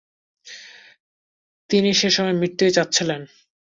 তিনি 1.69 1.89
সে 1.93 2.09
সময় 2.09 2.33
মৃত্যুই 2.33 2.71
চাচ্ছিলেন। 2.71 3.21